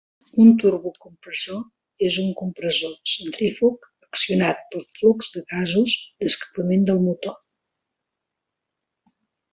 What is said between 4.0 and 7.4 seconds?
accionat pel flux de gasos d'escapament del motor.